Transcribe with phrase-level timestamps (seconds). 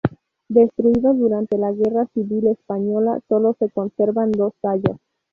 [0.49, 4.99] Destruido durante la guerra civil española, sólo se conservan dos tallas.